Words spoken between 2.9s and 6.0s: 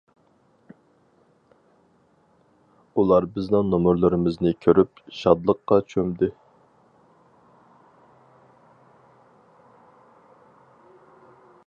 ئۇلار بىزنىڭ نومۇرلىرىمىزنى كۆرۈپ شادلىققا